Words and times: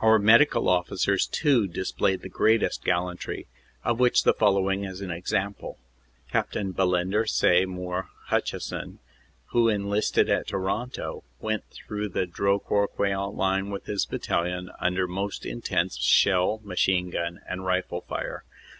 Our 0.00 0.18
medical 0.18 0.68
officers 0.68 1.28
too 1.28 1.68
displayed 1.68 2.22
the 2.22 2.28
greatest 2.28 2.82
gallantry, 2.84 3.46
of 3.84 4.00
which 4.00 4.24
the 4.24 4.34
following 4.34 4.82
is 4.82 5.00
an 5.00 5.12
example. 5.12 5.78
Capt. 6.28 6.54
Bellender 6.56 7.24
Sey 7.24 7.64
mour 7.64 8.08
Hutcheson, 8.30 8.98
who 9.52 9.68
enlisted 9.68 10.28
at 10.28 10.48
Toronto, 10.48 11.22
went 11.38 11.62
through 11.70 12.08
the 12.08 12.26
Drocourt 12.26 12.96
Queant 12.96 13.34
line 13.36 13.70
with 13.70 13.86
his 13.86 14.06
battalion, 14.06 14.72
under 14.80 15.06
most 15.06 15.46
intense 15.46 15.98
shell, 15.98 16.60
machine 16.64 17.08
gun 17.10 17.38
and 17.48 17.64
rifle 17.64 18.00
fire. 18.00 18.42